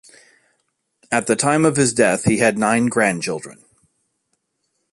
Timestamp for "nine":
2.57-2.87